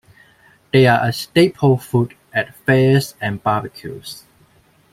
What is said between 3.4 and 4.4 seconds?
barbecues.